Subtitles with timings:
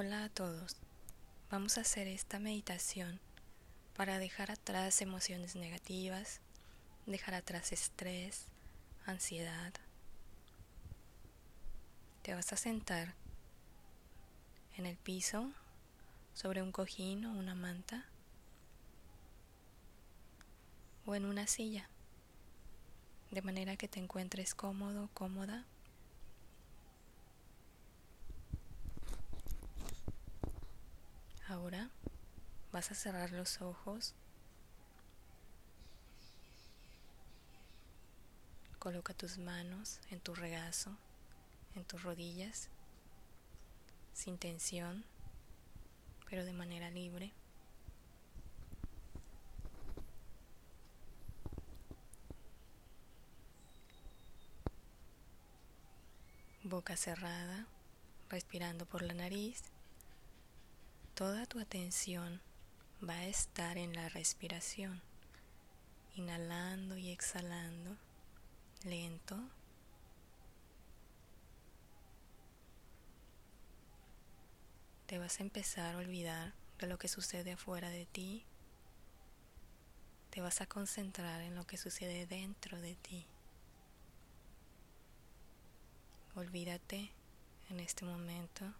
[0.00, 0.76] Hola a todos.
[1.50, 3.18] Vamos a hacer esta meditación
[3.96, 6.40] para dejar atrás emociones negativas,
[7.06, 8.44] dejar atrás estrés,
[9.06, 9.72] ansiedad.
[12.22, 13.16] Te vas a sentar
[14.76, 15.50] en el piso
[16.32, 18.06] sobre un cojín o una manta
[21.06, 21.90] o en una silla,
[23.32, 25.64] de manera que te encuentres cómodo, cómoda.
[31.58, 31.90] Ahora
[32.70, 34.14] vas a cerrar los ojos.
[38.78, 40.96] Coloca tus manos en tu regazo,
[41.74, 42.68] en tus rodillas,
[44.12, 45.04] sin tensión,
[46.30, 47.32] pero de manera libre.
[56.62, 57.66] Boca cerrada,
[58.30, 59.64] respirando por la nariz
[61.18, 62.40] Toda tu atención
[63.02, 65.02] va a estar en la respiración,
[66.14, 67.96] inhalando y exhalando,
[68.84, 69.36] lento.
[75.06, 78.44] Te vas a empezar a olvidar de lo que sucede afuera de ti.
[80.30, 83.26] Te vas a concentrar en lo que sucede dentro de ti.
[86.36, 87.10] Olvídate
[87.70, 88.72] en este momento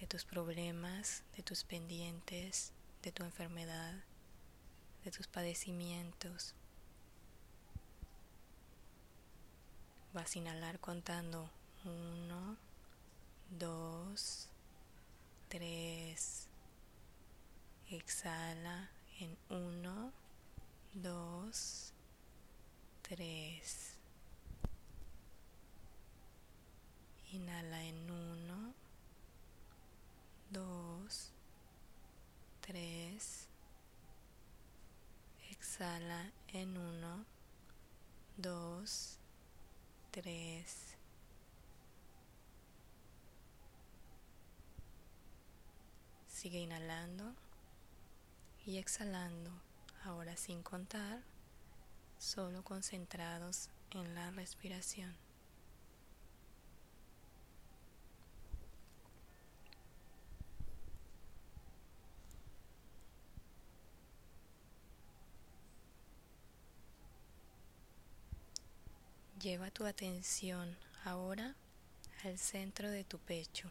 [0.00, 3.94] de tus problemas, de tus pendientes, de tu enfermedad,
[5.04, 6.54] de tus padecimientos.
[10.14, 11.50] Vas a inhalar contando
[11.84, 12.56] 1,
[13.58, 14.48] 2,
[15.48, 16.46] 3.
[17.90, 20.12] Exhala en 1,
[20.94, 21.92] 2,
[23.02, 23.94] 3.
[27.32, 28.69] Inhala en 1.
[40.10, 40.96] Tres.
[46.28, 47.34] Sigue inhalando
[48.64, 49.50] y exhalando,
[50.04, 51.22] ahora sin contar,
[52.18, 55.29] solo concentrados en la respiración.
[69.40, 71.54] Lleva tu atención ahora
[72.24, 73.70] al centro de tu pecho.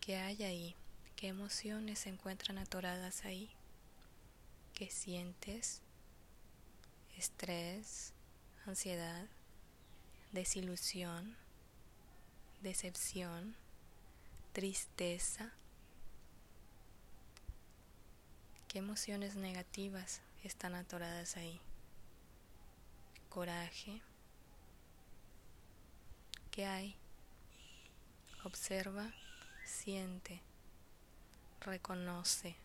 [0.00, 0.76] ¿Qué hay ahí?
[1.16, 3.48] ¿Qué emociones se encuentran atoradas ahí?
[4.74, 5.80] ¿Qué sientes?
[7.16, 8.12] Estrés,
[8.66, 9.26] ansiedad,
[10.32, 11.34] desilusión,
[12.60, 13.56] decepción,
[14.52, 15.54] tristeza.
[18.68, 21.58] ¿Qué emociones negativas están atoradas ahí?
[23.28, 24.00] Coraje.
[26.50, 26.96] ¿Qué hay?
[28.44, 29.12] Observa,
[29.64, 30.40] siente,
[31.60, 32.56] reconoce.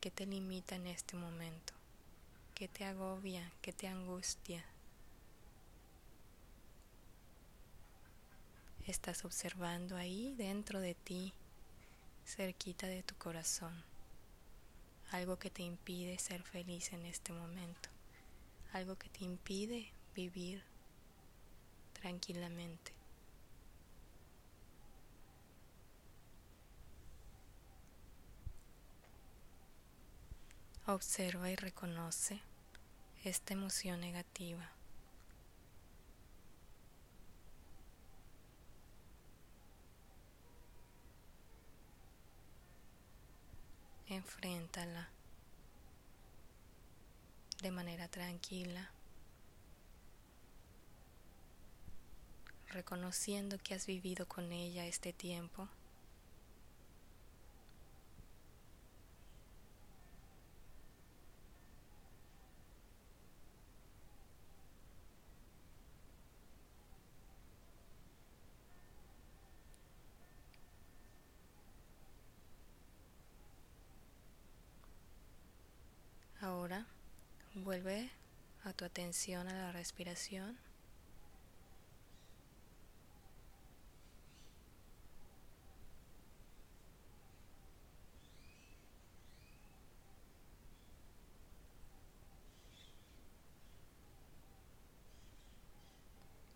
[0.00, 1.74] ¿Qué te limita en este momento?
[2.54, 3.52] ¿Qué te agobia?
[3.60, 4.64] ¿Qué te angustia?
[8.86, 11.32] Estás observando ahí dentro de ti,
[12.24, 13.84] cerquita de tu corazón,
[15.10, 17.99] algo que te impide ser feliz en este momento
[18.72, 20.62] algo que te impide vivir
[22.00, 22.92] tranquilamente.
[30.86, 32.40] Observa y reconoce
[33.22, 34.70] esta emoción negativa.
[44.08, 45.08] Enfréntala
[47.62, 48.90] de manera tranquila,
[52.68, 55.68] reconociendo que has vivido con ella este tiempo.
[76.40, 76.86] Ahora
[77.70, 78.10] Vuelve
[78.64, 80.58] a tu atención a la respiración.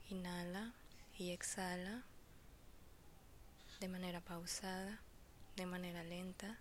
[0.09, 0.75] Inhala
[1.17, 2.03] y exhala
[3.79, 4.99] de manera pausada,
[5.55, 6.59] de manera lenta.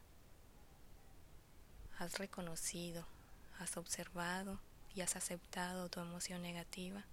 [1.97, 3.03] Has reconocido,
[3.59, 4.59] has observado
[4.95, 7.03] y has aceptado tu emoción negativa.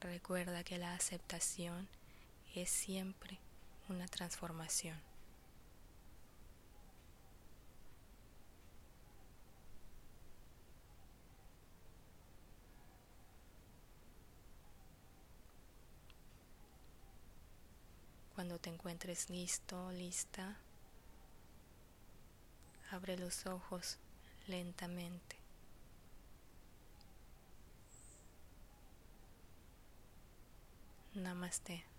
[0.00, 1.88] Recuerda que la aceptación
[2.54, 3.38] es siempre
[3.88, 4.98] una transformación.
[18.34, 20.56] Cuando te encuentres listo, lista,
[22.90, 23.98] abre los ojos
[24.48, 25.36] lentamente.
[31.14, 31.91] Namaste.